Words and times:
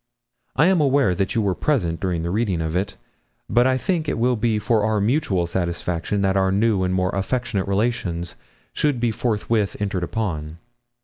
I 0.55 0.65
am 0.65 0.81
aware 0.81 1.13
that 1.13 1.35
you 1.35 1.43
were 1.43 1.53
present 1.53 1.99
during 1.99 2.23
the 2.23 2.31
reading 2.31 2.59
of 2.59 2.75
it, 2.75 2.97
but 3.47 3.67
I 3.67 3.77
think 3.77 4.09
it 4.09 4.17
will 4.17 4.35
be 4.35 4.57
for 4.57 4.83
our 4.83 4.99
mutual 4.99 5.45
satisfaction 5.45 6.23
that 6.23 6.35
our 6.35 6.51
new 6.51 6.81
and 6.83 6.91
more 6.91 7.11
affectionate 7.13 7.67
relations 7.67 8.33
should 8.73 8.99
be 8.99 9.11
forthwith 9.11 9.77
entered 9.79 10.01
upon. 10.03 10.57